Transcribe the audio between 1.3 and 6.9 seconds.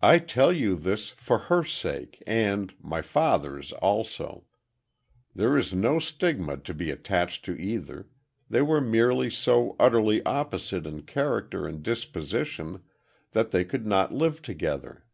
her sake and—my father's also. There is no stigma to